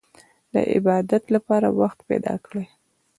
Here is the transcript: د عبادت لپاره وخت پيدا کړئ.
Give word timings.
د 0.53 0.55
عبادت 0.75 1.23
لپاره 1.35 1.67
وخت 1.79 1.99
پيدا 2.09 2.33
کړئ. 2.45 2.65